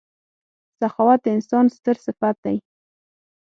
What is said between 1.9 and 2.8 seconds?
صفت دی.